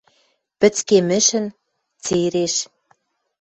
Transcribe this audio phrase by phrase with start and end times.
[0.59, 1.45] Пӹцкемӹшӹн,
[2.03, 2.55] цереш